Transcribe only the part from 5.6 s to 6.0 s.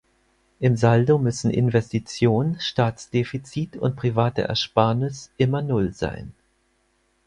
Null